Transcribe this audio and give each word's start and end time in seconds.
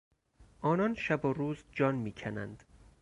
آنان 0.61 0.95
شب 0.95 1.25
و 1.25 1.33
روز 1.33 1.63
جان 1.71 1.95
میکنند. 1.95 2.63